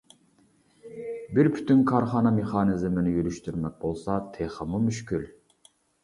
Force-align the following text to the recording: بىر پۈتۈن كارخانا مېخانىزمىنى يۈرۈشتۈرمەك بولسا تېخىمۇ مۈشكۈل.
بىر 1.39 1.49
پۈتۈن 1.57 1.83
كارخانا 1.91 2.31
مېخانىزمىنى 2.37 3.13
يۈرۈشتۈرمەك 3.17 3.75
بولسا 3.83 4.15
تېخىمۇ 4.39 4.81
مۈشكۈل. 4.87 5.29